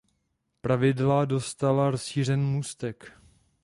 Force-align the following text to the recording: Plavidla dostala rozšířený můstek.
Plavidla 0.61 1.25
dostala 1.25 1.91
rozšířený 1.91 2.43
můstek. 2.43 3.13